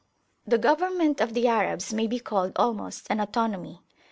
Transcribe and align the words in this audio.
The 0.47 0.57
government 0.57 1.21
of 1.21 1.35
the 1.35 1.47
Arabs 1.47 1.93
may 1.93 2.07
be 2.07 2.19
called 2.19 2.53
almost 2.55 3.05
an 3.11 3.19
autonomy. 3.19 3.83